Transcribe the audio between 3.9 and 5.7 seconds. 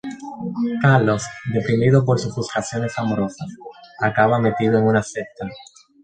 acaba metido en una secta.